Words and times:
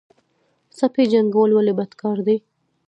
سپي 0.77 1.03
جنګول 1.11 1.51
ولې 1.53 1.73
بد 1.77 1.91
کار 2.01 2.17
دی؟ 2.27 2.37